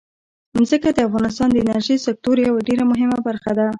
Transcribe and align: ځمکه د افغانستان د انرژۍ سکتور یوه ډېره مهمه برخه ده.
ځمکه 0.67 0.89
د 0.93 0.99
افغانستان 1.07 1.47
د 1.51 1.55
انرژۍ 1.63 1.97
سکتور 2.07 2.35
یوه 2.47 2.59
ډېره 2.67 2.83
مهمه 2.91 3.17
برخه 3.27 3.51
ده. 3.57 3.67